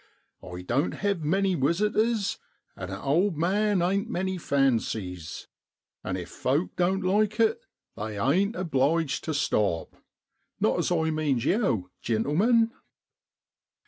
[0.41, 2.39] I doan't hev many wisitors,
[2.75, 5.47] and a owd man ain't many fancies;
[6.03, 7.59] an' if folk doan't like it
[7.95, 9.95] they ain't obliged to stop,
[10.59, 12.71] not as I means yow, gintlemen.'